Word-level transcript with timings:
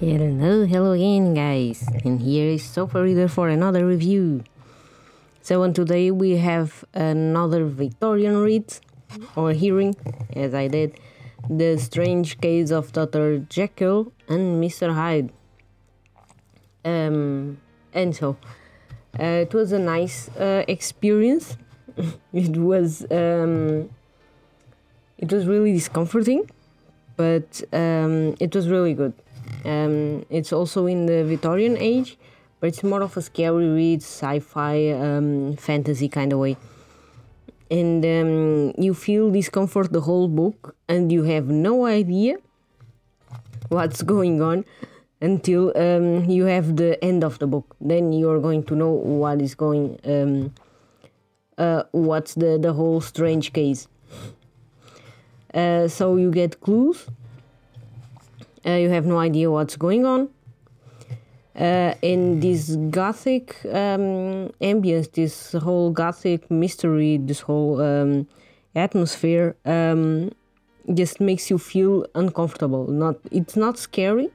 Hello, 0.00 0.64
hello 0.64 0.92
again, 0.92 1.34
guys, 1.34 1.84
and 2.04 2.22
here 2.22 2.50
is 2.50 2.62
Sofa 2.62 3.02
Reader 3.02 3.26
for 3.26 3.48
another 3.48 3.84
review. 3.84 4.44
So, 5.42 5.64
on 5.64 5.72
today 5.72 6.12
we 6.12 6.36
have 6.36 6.84
another 6.94 7.64
Victorian 7.64 8.36
read 8.36 8.72
or 9.34 9.50
hearing, 9.50 9.96
as 10.36 10.54
I 10.54 10.68
did, 10.68 11.00
The 11.50 11.78
Strange 11.78 12.40
Case 12.40 12.70
of 12.70 12.92
Dr. 12.92 13.40
Jekyll 13.40 14.12
and 14.28 14.62
Mr. 14.62 14.94
Hyde. 14.94 15.32
Um, 16.84 17.58
and 17.92 18.14
so, 18.14 18.36
uh, 19.18 19.24
it 19.24 19.52
was 19.52 19.72
a 19.72 19.80
nice 19.80 20.28
uh, 20.36 20.62
experience. 20.68 21.56
it 22.32 22.56
was 22.56 23.02
um, 23.10 23.90
it 25.18 25.32
was 25.32 25.44
really 25.48 25.72
discomforting, 25.72 26.48
but 27.16 27.64
um, 27.72 28.36
it 28.38 28.54
was 28.54 28.68
really 28.68 28.94
good. 28.94 29.12
Um, 29.64 30.24
it's 30.30 30.52
also 30.52 30.86
in 30.86 31.06
the 31.06 31.24
Victorian 31.24 31.76
age, 31.76 32.18
but 32.60 32.68
it's 32.68 32.82
more 32.82 33.02
of 33.02 33.16
a 33.16 33.22
scary 33.22 33.68
read, 33.68 34.02
sci-fi, 34.02 34.90
um, 34.90 35.56
fantasy 35.56 36.08
kind 36.08 36.32
of 36.32 36.38
way. 36.38 36.56
And 37.70 38.04
um, 38.04 38.72
you 38.78 38.94
feel 38.94 39.30
discomfort 39.30 39.92
the 39.92 40.00
whole 40.00 40.28
book, 40.28 40.74
and 40.88 41.12
you 41.12 41.24
have 41.24 41.48
no 41.48 41.86
idea 41.86 42.36
what's 43.68 44.02
going 44.02 44.40
on 44.40 44.64
until 45.20 45.76
um, 45.76 46.24
you 46.24 46.44
have 46.44 46.76
the 46.76 47.02
end 47.04 47.24
of 47.24 47.38
the 47.38 47.46
book. 47.46 47.76
Then 47.80 48.12
you're 48.12 48.40
going 48.40 48.62
to 48.64 48.74
know 48.74 48.90
what 48.90 49.42
is 49.42 49.54
going, 49.54 49.98
um, 50.04 50.54
uh, 51.58 51.82
what's 51.90 52.34
the 52.34 52.58
the 52.58 52.72
whole 52.72 53.00
strange 53.00 53.52
case. 53.52 53.88
Uh, 55.52 55.88
so 55.88 56.16
you 56.16 56.30
get 56.30 56.60
clues 56.60 57.06
uh, 58.66 58.72
you 58.72 58.88
have 58.90 59.06
no 59.06 59.18
idea 59.18 59.50
what's 59.50 59.76
going 59.76 60.04
on. 60.04 60.28
Uh, 61.56 61.92
in 62.02 62.38
this 62.38 62.76
gothic 62.90 63.56
um, 63.66 64.48
ambience, 64.60 65.10
this 65.12 65.52
whole 65.52 65.90
gothic 65.90 66.48
mystery, 66.50 67.16
this 67.16 67.40
whole 67.40 67.80
um, 67.80 68.28
atmosphere, 68.76 69.56
um, 69.64 70.30
just 70.94 71.20
makes 71.20 71.50
you 71.50 71.58
feel 71.58 72.06
uncomfortable. 72.14 72.86
Not, 72.86 73.16
it's 73.32 73.56
not 73.56 73.76
scary. 73.76 74.30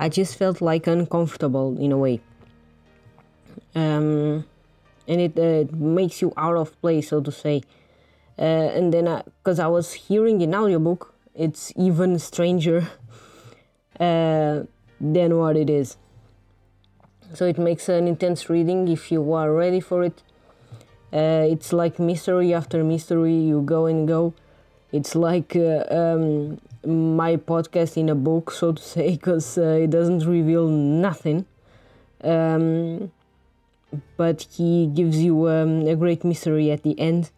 I 0.00 0.08
just 0.08 0.36
felt 0.36 0.60
like 0.60 0.88
uncomfortable 0.88 1.78
in 1.78 1.92
a 1.92 1.96
way, 1.96 2.20
um, 3.74 4.44
and 5.06 5.20
it, 5.20 5.38
uh, 5.38 5.42
it 5.42 5.72
makes 5.72 6.20
you 6.20 6.32
out 6.36 6.56
of 6.56 6.78
place, 6.80 7.08
so 7.08 7.20
to 7.20 7.30
say. 7.30 7.62
Uh, 8.38 8.42
and 8.42 8.92
then, 8.92 9.22
because 9.38 9.58
I, 9.58 9.64
I 9.64 9.68
was 9.68 9.92
hearing 9.94 10.42
an 10.42 10.54
audiobook, 10.54 11.14
it's 11.34 11.72
even 11.76 12.18
stranger 12.18 12.88
uh, 14.00 14.62
than 15.00 15.36
what 15.38 15.56
it 15.56 15.70
is. 15.70 15.96
So 17.34 17.46
it 17.46 17.58
makes 17.58 17.88
an 17.88 18.06
intense 18.06 18.48
reading 18.48 18.88
if 18.88 19.10
you 19.10 19.32
are 19.32 19.52
ready 19.52 19.80
for 19.80 20.02
it. 20.04 20.22
Uh, 21.12 21.46
it's 21.50 21.72
like 21.72 21.98
mystery 21.98 22.54
after 22.54 22.84
mystery, 22.84 23.34
you 23.34 23.62
go 23.62 23.86
and 23.86 24.06
go. 24.06 24.34
It's 24.92 25.14
like 25.14 25.56
uh, 25.56 25.84
um, 25.90 26.60
my 26.84 27.36
podcast 27.36 27.96
in 27.96 28.08
a 28.08 28.14
book, 28.14 28.50
so 28.50 28.72
to 28.72 28.82
say, 28.82 29.10
because 29.16 29.58
uh, 29.58 29.80
it 29.82 29.90
doesn't 29.90 30.26
reveal 30.26 30.68
nothing. 30.68 31.46
Um, 32.22 33.10
but 34.16 34.46
he 34.56 34.86
gives 34.86 35.18
you 35.18 35.48
um, 35.48 35.86
a 35.86 35.96
great 35.96 36.24
mystery 36.24 36.70
at 36.70 36.82
the 36.82 36.98
end 36.98 37.30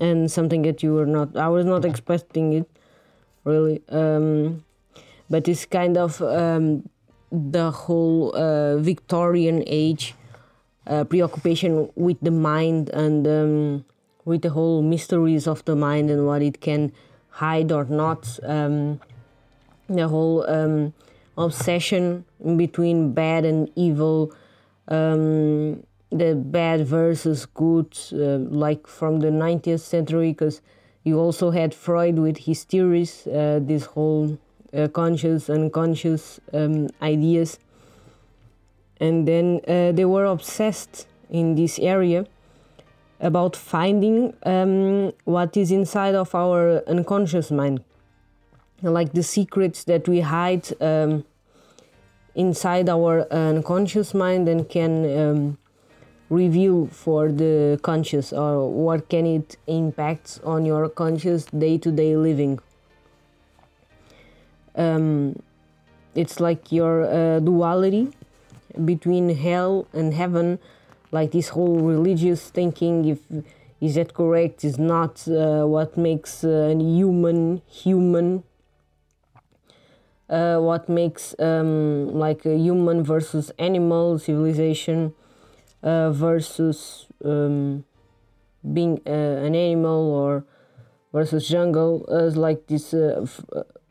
and 0.00 0.30
something 0.30 0.62
that 0.62 0.82
you 0.82 0.94
were 0.94 1.06
not 1.06 1.36
i 1.36 1.48
was 1.48 1.64
not 1.64 1.84
expecting 1.84 2.52
it 2.52 2.68
really 3.44 3.80
um, 3.88 4.64
but 5.28 5.48
it's 5.48 5.64
kind 5.64 5.96
of 5.96 6.20
um, 6.22 6.88
the 7.30 7.70
whole 7.70 8.34
uh, 8.36 8.76
Victorian 8.78 9.62
age 9.66 10.14
uh, 10.86 11.04
preoccupation 11.04 11.90
with 11.96 12.16
the 12.22 12.30
mind 12.30 12.88
and 12.90 13.26
um, 13.26 13.84
with 14.24 14.42
the 14.42 14.50
whole 14.50 14.82
mysteries 14.82 15.46
of 15.46 15.64
the 15.64 15.74
mind 15.74 16.10
and 16.10 16.26
what 16.26 16.42
it 16.42 16.60
can 16.60 16.92
hide 17.30 17.72
or 17.72 17.84
not. 17.84 18.38
Um, 18.42 19.00
the 19.88 20.08
whole 20.08 20.48
um, 20.48 20.94
obsession 21.38 22.24
between 22.56 23.12
bad 23.12 23.44
and 23.44 23.70
evil, 23.76 24.32
um, 24.88 25.82
the 26.10 26.34
bad 26.34 26.86
versus 26.86 27.46
good, 27.46 27.96
uh, 28.12 28.38
like 28.54 28.86
from 28.86 29.20
the 29.20 29.28
19th 29.28 29.80
century, 29.80 30.32
because 30.32 30.60
you 31.04 31.18
also 31.18 31.50
had 31.50 31.74
Freud 31.74 32.18
with 32.18 32.38
his 32.38 32.64
theories, 32.64 33.26
uh, 33.28 33.60
this 33.62 33.84
whole 33.84 34.38
uh, 34.72 34.88
conscious, 34.88 35.50
unconscious 35.50 36.40
um, 36.52 36.88
ideas. 37.02 37.58
And 38.98 39.28
then 39.28 39.60
uh, 39.68 39.92
they 39.92 40.04
were 40.04 40.24
obsessed 40.24 41.06
in 41.28 41.54
this 41.54 41.78
area 41.78 42.26
about 43.20 43.56
finding 43.56 44.34
um, 44.44 45.12
what 45.24 45.56
is 45.56 45.70
inside 45.70 46.14
of 46.14 46.34
our 46.34 46.82
unconscious 46.86 47.50
mind, 47.50 47.82
like 48.82 49.12
the 49.12 49.22
secrets 49.22 49.84
that 49.84 50.08
we 50.08 50.20
hide 50.20 50.66
um, 50.82 51.24
inside 52.34 52.88
our 52.88 53.26
unconscious 53.32 54.12
mind 54.14 54.48
and 54.48 54.68
can 54.68 55.18
um, 55.18 55.58
reveal 56.28 56.86
for 56.86 57.30
the 57.30 57.78
conscious 57.82 58.32
or 58.32 58.68
what 58.68 59.08
can 59.08 59.26
it 59.26 59.56
impact 59.66 60.40
on 60.44 60.66
your 60.66 60.88
conscious 60.88 61.46
day-to-day 61.46 62.16
living 62.16 62.58
um, 64.76 65.40
it's 66.14 66.40
like 66.40 66.72
your 66.72 67.04
uh, 67.04 67.40
duality 67.40 68.08
between 68.84 69.34
hell 69.34 69.86
and 69.92 70.14
heaven. 70.14 70.58
Like 71.12 71.32
this 71.32 71.48
whole 71.50 71.78
religious 71.80 72.50
thinking 72.50 73.04
if 73.04 73.20
is 73.80 73.94
that 73.94 74.14
correct 74.14 74.64
is 74.64 74.78
not 74.78 75.26
uh, 75.28 75.64
what 75.64 75.96
makes 75.96 76.44
uh, 76.44 76.74
a 76.74 76.82
human 76.82 77.62
human. 77.66 78.42
Uh, 80.28 80.58
what 80.58 80.88
makes 80.88 81.36
um, 81.38 82.08
like 82.12 82.44
a 82.44 82.56
human 82.56 83.04
versus 83.04 83.52
animal 83.60 84.18
civilization 84.18 85.14
uh, 85.84 86.10
versus 86.10 87.06
um, 87.24 87.84
being 88.72 89.00
uh, 89.06 89.10
an 89.10 89.54
animal 89.54 90.10
or 90.10 90.44
versus 91.12 91.48
jungle 91.48 92.04
is 92.06 92.36
like 92.36 92.66
this 92.66 92.92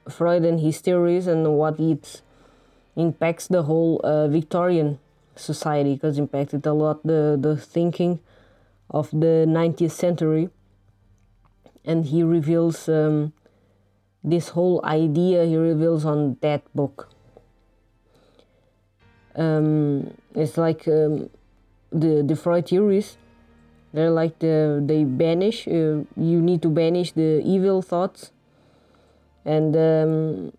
Freud 0.09 0.43
and 0.43 0.59
his 0.59 0.79
theories 0.79 1.27
and 1.27 1.57
what 1.57 1.79
it 1.79 2.21
impacts 2.95 3.47
the 3.47 3.63
whole 3.63 3.99
uh, 4.03 4.27
Victorian 4.27 4.99
society 5.35 5.93
because 5.93 6.17
impacted 6.17 6.65
a 6.65 6.73
lot 6.73 7.03
the, 7.03 7.37
the 7.39 7.57
thinking 7.57 8.19
of 8.89 9.09
the 9.11 9.45
19th 9.47 9.91
century. 9.91 10.49
And 11.83 12.05
he 12.05 12.23
reveals 12.23 12.89
um, 12.89 13.33
this 14.23 14.49
whole 14.49 14.83
idea 14.83 15.45
he 15.45 15.55
reveals 15.55 16.05
on 16.05 16.37
that 16.41 16.63
book. 16.73 17.09
Um, 19.35 20.15
it's 20.33 20.57
like 20.57 20.87
um, 20.87 21.29
the 21.91 22.23
the 22.23 22.35
Freud 22.35 22.67
theories 22.67 23.17
they're 23.95 24.11
like 24.11 24.39
the 24.39 24.83
they 24.85 25.03
banish 25.03 25.67
uh, 25.67 26.03
you 26.19 26.41
need 26.41 26.61
to 26.61 26.69
banish 26.69 27.13
the 27.13 27.41
evil 27.45 27.81
thoughts 27.81 28.31
and 29.45 29.75
um, 29.75 30.53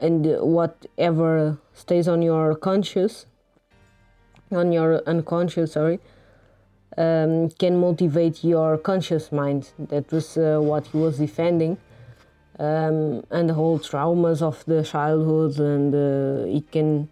and 0.00 0.26
whatever 0.40 1.58
stays 1.74 2.08
on 2.08 2.22
your 2.22 2.54
conscious 2.54 3.26
on 4.50 4.72
your 4.72 5.02
unconscious 5.06 5.72
sorry 5.72 6.00
um, 6.96 7.50
can 7.50 7.78
motivate 7.78 8.42
your 8.42 8.78
conscious 8.78 9.30
mind. 9.32 9.70
That 9.78 10.10
was 10.10 10.36
uh, 10.36 10.58
what 10.60 10.86
he 10.88 10.98
was 10.98 11.18
defending. 11.18 11.78
Um, 12.58 13.22
and 13.30 13.50
the 13.50 13.54
whole 13.54 13.78
traumas 13.78 14.40
of 14.40 14.64
the 14.64 14.82
childhood 14.82 15.58
and 15.58 15.94
uh, 15.94 16.56
it 16.56 16.72
can 16.72 17.10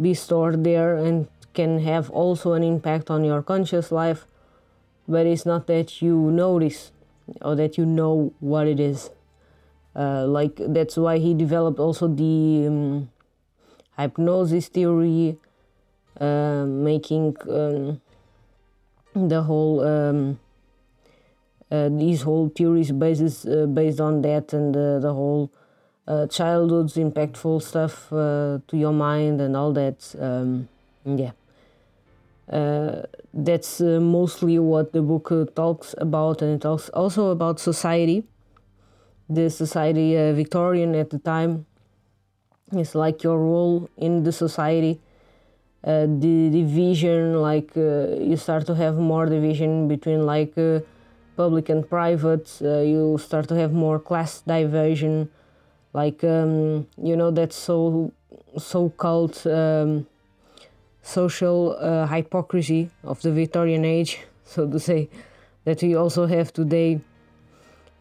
be 0.00 0.14
stored 0.14 0.62
there 0.62 0.96
and 0.96 1.26
can 1.52 1.80
have 1.80 2.10
also 2.10 2.52
an 2.52 2.62
impact 2.62 3.10
on 3.10 3.24
your 3.24 3.42
conscious 3.42 3.90
life 3.90 4.26
but 5.08 5.26
it's 5.26 5.44
not 5.44 5.66
that 5.66 6.00
you 6.00 6.16
notice 6.30 6.92
or 7.42 7.56
that 7.56 7.76
you 7.76 7.84
know 7.84 8.32
what 8.38 8.68
it 8.68 8.78
is 8.78 9.10
uh, 9.96 10.26
like 10.26 10.56
that's 10.58 10.96
why 10.96 11.18
he 11.18 11.34
developed 11.34 11.78
also 11.78 12.08
the 12.08 12.66
um, 12.66 13.10
hypnosis 13.96 14.68
theory, 14.68 15.36
uh, 16.20 16.64
making 16.66 17.36
um, 17.48 18.00
the 19.14 19.42
whole 19.42 19.86
um, 19.86 20.38
uh, 21.70 21.88
these 21.88 22.22
whole 22.22 22.48
theories 22.48 22.92
basis 22.92 23.46
uh, 23.46 23.66
based 23.66 24.00
on 24.00 24.22
that 24.22 24.52
and 24.52 24.74
the 24.74 25.12
whole 25.12 25.50
uh, 26.06 26.26
childhood's 26.26 26.94
impactful 26.94 27.62
stuff 27.62 28.12
uh, 28.12 28.58
to 28.68 28.76
your 28.76 28.92
mind 28.92 29.40
and 29.40 29.56
all 29.56 29.72
that. 29.72 30.14
Um, 30.18 30.68
yeah. 31.04 31.32
that's 33.32 33.80
mostly 33.80 34.58
what 34.58 34.92
the 34.92 35.02
book 35.02 35.54
talks 35.54 35.94
about, 35.98 36.42
and 36.42 36.56
it 36.56 36.62
talks 36.62 36.88
also 36.90 37.30
about 37.30 37.58
society 37.60 38.24
the 39.28 39.50
society 39.50 40.16
uh, 40.16 40.32
Victorian 40.32 40.94
at 40.94 41.10
the 41.10 41.18
time 41.18 41.66
it's 42.72 42.94
like 42.94 43.22
your 43.22 43.38
role 43.38 43.88
in 43.96 44.24
the 44.24 44.32
society. 44.32 45.00
Uh, 45.84 46.06
the 46.06 46.48
division 46.50 47.34
like 47.42 47.76
uh, 47.76 48.16
you 48.16 48.36
start 48.38 48.66
to 48.66 48.74
have 48.74 48.96
more 48.96 49.26
division 49.26 49.86
between 49.86 50.24
like 50.24 50.56
uh, 50.56 50.80
public 51.36 51.68
and 51.68 51.88
private. 51.88 52.50
Uh, 52.62 52.78
you 52.78 53.18
start 53.18 53.48
to 53.48 53.54
have 53.54 53.72
more 53.72 53.98
class 53.98 54.40
division 54.40 55.28
like 55.92 56.24
um, 56.24 56.86
you 56.96 57.14
know 57.14 57.30
that 57.30 57.52
so 57.52 58.10
so 58.56 58.88
called 58.88 59.46
um, 59.46 60.06
social 61.02 61.76
uh, 61.78 62.06
hypocrisy 62.06 62.88
of 63.02 63.20
the 63.20 63.30
Victorian 63.30 63.84
age 63.84 64.20
so 64.44 64.66
to 64.66 64.80
say 64.80 65.10
that 65.64 65.82
we 65.82 65.94
also 65.94 66.24
have 66.26 66.50
today 66.50 66.98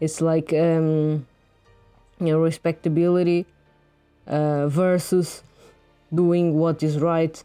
it's 0.03 0.19
like 0.19 0.51
um, 0.53 1.25
you 2.19 2.31
know, 2.31 2.39
respectability 2.39 3.45
uh, 4.27 4.67
versus 4.67 5.43
doing 6.13 6.53
what 6.55 6.83
is 6.83 6.99
right. 6.99 7.41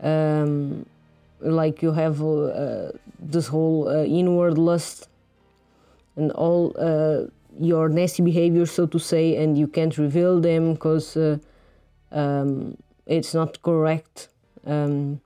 Um, 0.00 0.86
like 1.40 1.82
you 1.82 1.92
have 1.92 2.22
uh, 2.22 2.92
this 3.18 3.46
whole 3.48 3.88
uh, 3.88 4.04
inward 4.04 4.58
lust 4.58 5.08
and 6.16 6.32
all 6.32 6.74
uh, 6.78 7.30
your 7.60 7.88
nasty 7.88 8.22
behavior 8.22 8.66
so 8.66 8.86
to 8.86 8.98
say 8.98 9.36
and 9.36 9.56
you 9.56 9.66
can't 9.66 9.96
reveal 9.98 10.40
them 10.40 10.74
because 10.74 11.16
uh, 11.16 11.38
um, 12.10 12.76
it's 13.06 13.34
not 13.34 13.62
correct 13.62 14.28
um, 14.66 15.20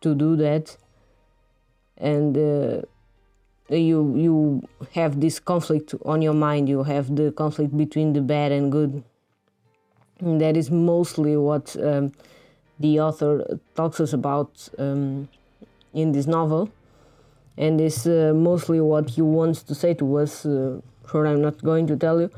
to 0.00 0.14
do 0.14 0.36
that. 0.36 0.76
And 1.96 2.36
uh, 2.36 2.82
you 3.78 4.14
you 4.16 4.68
have 4.92 5.20
this 5.20 5.40
conflict 5.40 5.94
on 6.04 6.22
your 6.22 6.34
mind 6.34 6.68
you 6.68 6.82
have 6.82 7.14
the 7.16 7.32
conflict 7.32 7.76
between 7.76 8.12
the 8.12 8.20
bad 8.20 8.52
and 8.52 8.70
good 8.70 9.02
and 10.22 10.40
that 10.40 10.56
is 10.56 10.70
mostly 10.70 11.36
what 11.36 11.76
um, 11.82 12.12
the 12.78 13.00
author 13.00 13.58
talks 13.74 14.00
us 14.00 14.12
about 14.12 14.68
um, 14.78 15.28
in 15.92 16.12
this 16.12 16.26
novel, 16.26 16.70
and 17.56 17.80
is 17.80 18.06
uh, 18.06 18.32
mostly 18.34 18.80
what 18.80 19.10
he 19.10 19.22
wants 19.22 19.62
to 19.62 19.74
say 19.74 19.94
to 19.94 20.16
us. 20.16 20.46
Uh, 20.46 20.80
sure, 21.10 21.26
I'm 21.26 21.42
not 21.42 21.62
going 21.62 21.86
to 21.88 21.96
tell 21.96 22.20
you. 22.20 22.30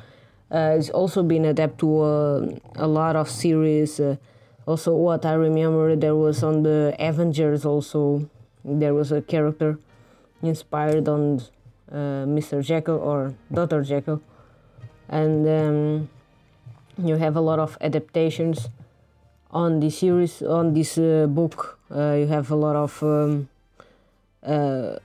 Uh, 0.51 0.77
it's 0.79 0.91
also 0.91 1.23
been 1.23 1.45
adapted 1.45 1.79
to 1.81 2.01
uh, 2.01 2.47
a 2.77 2.87
lot 2.87 3.17
of 3.17 3.29
series. 3.31 4.01
Uh, 4.01 4.17
also, 4.67 4.95
what 4.95 5.27
I 5.27 5.35
remember, 5.35 5.95
there 5.97 6.15
was 6.15 6.43
on 6.43 6.63
the 6.63 6.95
Avengers. 6.99 7.65
Also, 7.65 8.29
there 8.65 8.95
was 8.95 9.13
a 9.13 9.21
character 9.21 9.79
inspired 10.47 11.09
on 11.09 11.41
uh, 11.91 12.25
Mr. 12.27 12.63
Jekyll 12.65 12.97
or 12.99 13.35
Dr. 13.53 13.83
Jekyll, 13.83 14.23
and 15.09 15.47
um, 15.49 16.09
you 16.99 17.17
have 17.17 17.37
a 17.37 17.41
lot 17.41 17.59
of 17.59 17.77
adaptations 17.81 18.69
on 19.51 19.81
this 19.81 19.99
series 19.99 20.43
on 20.43 20.75
this 20.75 20.99
uh, 20.99 21.27
book 21.29 21.79
uh, 21.95 22.13
you 22.13 22.27
have 22.27 22.51
a 22.51 22.57
lot 22.57 22.77
of 22.77 23.03
um, 23.03 23.49
uh, 24.43 24.97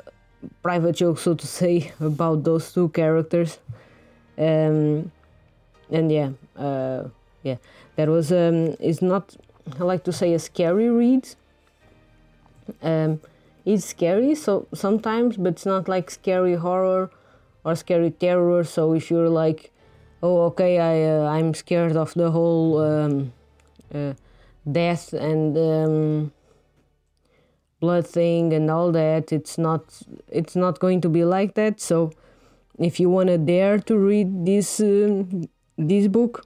private 0.64 0.96
jokes 0.96 1.22
so 1.22 1.34
to 1.34 1.48
say 1.48 1.92
about 2.00 2.44
those 2.44 2.74
two 2.74 2.90
characters 2.90 3.60
um, 4.38 5.12
and 5.92 6.12
yeah 6.12 6.30
uh, 6.58 7.04
yeah 7.44 7.56
that 7.96 8.08
was 8.10 8.32
um, 8.32 8.76
it's 8.80 9.02
not 9.02 9.36
I 9.80 9.84
like 9.84 10.04
to 10.06 10.12
say 10.12 10.34
a 10.34 10.40
scary 10.40 10.90
read 10.90 11.28
um, 12.82 13.22
it's 13.70 13.86
scary 13.86 14.34
so 14.34 14.68
sometimes 14.74 15.38
but 15.38 15.50
it's 15.54 15.66
not 15.66 15.88
like 15.88 16.10
scary 16.10 16.56
horror 16.56 17.12
or 17.64 17.76
scary 17.76 18.10
terror 18.10 18.64
so 18.64 18.94
if 18.94 19.12
you're 19.12 19.30
like 19.30 19.72
oh 20.24 20.42
okay 20.48 20.80
I 20.80 20.96
uh, 21.04 21.30
I'm 21.36 21.54
scared 21.54 21.96
of 21.96 22.14
the 22.16 22.32
whole 22.32 22.82
um, 22.82 23.34
uh, 23.94 24.14
death 24.80 25.14
and 25.14 25.56
um, 25.58 26.32
blood 27.80 28.08
thing 28.08 28.54
and 28.54 28.72
all 28.72 28.92
that 28.92 29.32
it's 29.32 29.58
not 29.58 30.02
it's 30.30 30.56
not 30.56 30.80
going 30.80 31.02
to 31.02 31.10
be 31.10 31.24
like 31.24 31.54
that 31.54 31.80
so 31.80 32.12
if 32.80 33.00
you 33.00 33.10
want 33.10 33.28
to 33.28 33.38
dare 33.38 33.78
to 33.78 33.98
read 33.98 34.46
this 34.46 34.80
um, 34.80 35.48
this 35.78 36.08
book 36.08 36.46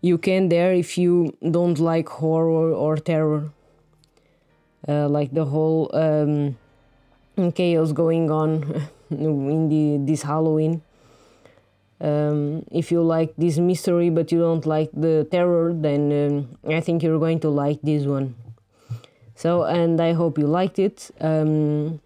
you 0.00 0.16
can 0.16 0.48
dare 0.48 0.72
if 0.72 0.96
you 0.96 1.36
don't 1.50 1.80
like 1.80 2.08
horror 2.08 2.72
or 2.72 2.96
terror 2.96 3.50
uh, 4.86 5.08
like 5.08 5.32
the 5.32 5.44
whole 5.44 5.90
um, 5.94 6.56
chaos 7.54 7.92
going 7.92 8.30
on 8.30 8.82
in 9.10 9.68
the 9.68 9.98
this 10.04 10.22
halloween 10.22 10.82
um, 12.00 12.64
if 12.70 12.92
you 12.92 13.02
like 13.02 13.34
this 13.36 13.58
mystery 13.58 14.10
but 14.10 14.30
you 14.30 14.38
don't 14.38 14.64
like 14.66 14.90
the 14.92 15.26
terror, 15.30 15.72
then 15.74 16.12
um, 16.12 16.72
I 16.72 16.80
think 16.80 17.02
you're 17.02 17.18
going 17.18 17.40
to 17.40 17.48
like 17.48 17.82
this 17.82 18.04
one. 18.04 18.36
So, 19.34 19.64
and 19.64 20.00
I 20.00 20.12
hope 20.12 20.38
you 20.38 20.46
liked 20.46 20.78
it. 20.78 21.10
Um, 21.20 22.00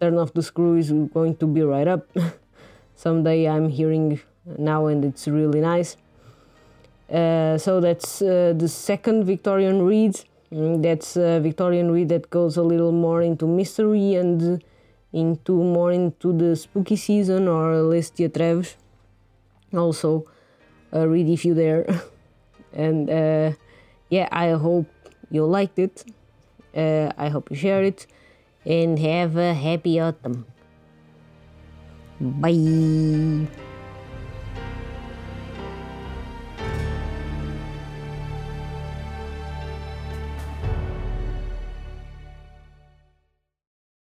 Turn 0.00 0.18
of 0.18 0.32
the 0.34 0.42
Screw 0.42 0.76
is 0.76 0.92
going 0.92 1.36
to 1.36 1.46
be 1.46 1.62
right 1.62 1.88
up. 1.88 2.06
Someday 2.94 3.48
I'm 3.48 3.68
hearing 3.68 4.20
now 4.58 4.86
and 4.86 5.04
it's 5.04 5.26
really 5.26 5.60
nice. 5.60 5.96
Uh, 7.10 7.56
so 7.56 7.80
that's 7.80 8.20
uh, 8.20 8.52
the 8.56 8.68
second 8.68 9.24
Victorian 9.24 9.82
read. 9.82 10.20
Mm, 10.52 10.82
that's 10.82 11.16
a 11.16 11.40
Victorian 11.40 11.90
read 11.90 12.08
that 12.08 12.30
goes 12.30 12.56
a 12.56 12.62
little 12.62 12.92
more 12.92 13.20
into 13.20 13.46
mystery 13.46 14.14
and 14.14 14.64
into 15.12 15.52
more 15.52 15.92
into 15.92 16.32
the 16.32 16.56
spooky 16.56 16.96
season 16.96 17.48
or 17.48 17.76
Les 17.82 18.10
Treves 18.10 18.76
also. 19.74 20.24
Uh, 20.92 21.06
read 21.06 21.28
if 21.28 21.44
you 21.44 21.54
dare. 21.54 21.84
and 22.72 23.10
uh, 23.10 23.52
yeah 24.08 24.28
i 24.32 24.50
hope 24.50 24.86
you 25.30 25.44
liked 25.44 25.78
it. 25.78 26.04
Uh, 26.74 27.12
i 27.18 27.28
hope 27.28 27.50
you 27.50 27.56
share 27.56 27.84
it. 27.84 28.06
And 28.64 28.98
have 28.98 29.36
a 29.36 29.54
happy 29.54 30.00
autumn. 30.00 30.46
Bye 32.20 33.67